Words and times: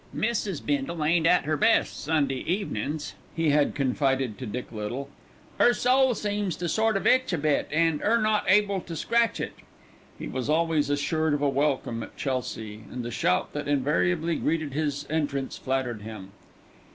"Mrs. 0.15 0.65
Bindle 0.65 1.05
ain't 1.05 1.27
at 1.27 1.47
'er 1.47 1.55
best 1.55 2.03
Sunday 2.03 2.43
evenin's," 2.47 3.13
he 3.35 3.51
had 3.51 3.75
confided 3.75 4.35
to 4.39 4.47
Dick 4.47 4.71
Little. 4.71 5.11
"'Er 5.59 5.75
soul 5.75 6.15
seems 6.15 6.55
to 6.55 6.67
sort 6.67 6.97
of 6.97 7.05
itch 7.05 7.33
a 7.33 7.37
bit 7.37 7.67
an' 7.71 8.01
'er 8.03 8.19
not 8.19 8.43
able 8.47 8.81
to 8.81 8.95
scratch 8.95 9.39
it." 9.39 9.53
He 10.17 10.27
was 10.27 10.49
always 10.49 10.89
assured 10.89 11.35
of 11.35 11.43
a 11.43 11.49
welcome 11.49 12.01
at 12.01 12.17
Chelsea, 12.17 12.81
and 12.91 13.03
the 13.03 13.11
shout 13.11 13.53
that 13.53 13.67
invariably 13.67 14.37
greeted 14.37 14.73
his 14.73 15.05
entrance 15.07 15.59
flattered 15.59 16.01
him. 16.01 16.31